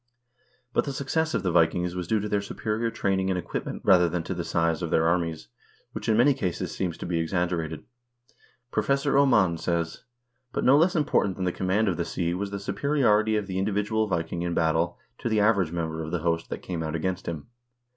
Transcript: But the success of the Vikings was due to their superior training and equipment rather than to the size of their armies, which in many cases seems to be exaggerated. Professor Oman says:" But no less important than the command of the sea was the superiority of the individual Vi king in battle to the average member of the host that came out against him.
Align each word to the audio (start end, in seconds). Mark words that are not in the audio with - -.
But 0.73 0.85
the 0.85 0.93
success 0.93 1.35
of 1.35 1.43
the 1.43 1.51
Vikings 1.51 1.93
was 1.93 2.07
due 2.07 2.19
to 2.21 2.27
their 2.27 2.41
superior 2.41 2.89
training 2.89 3.29
and 3.29 3.37
equipment 3.37 3.83
rather 3.85 4.09
than 4.09 4.23
to 4.23 4.33
the 4.33 4.43
size 4.43 4.81
of 4.81 4.89
their 4.89 5.05
armies, 5.05 5.49
which 5.91 6.09
in 6.09 6.17
many 6.17 6.33
cases 6.33 6.71
seems 6.73 6.97
to 6.97 7.05
be 7.05 7.19
exaggerated. 7.19 7.83
Professor 8.71 9.15
Oman 9.15 9.59
says:" 9.59 10.05
But 10.53 10.63
no 10.63 10.75
less 10.75 10.95
important 10.95 11.35
than 11.35 11.45
the 11.45 11.51
command 11.51 11.87
of 11.87 11.97
the 11.97 12.05
sea 12.05 12.33
was 12.33 12.49
the 12.49 12.57
superiority 12.59 13.35
of 13.35 13.45
the 13.45 13.59
individual 13.59 14.07
Vi 14.07 14.23
king 14.23 14.41
in 14.41 14.55
battle 14.55 14.97
to 15.19 15.29
the 15.29 15.39
average 15.39 15.71
member 15.71 16.01
of 16.01 16.09
the 16.09 16.21
host 16.25 16.49
that 16.49 16.63
came 16.63 16.81
out 16.81 16.95
against 16.95 17.27
him. 17.27 17.45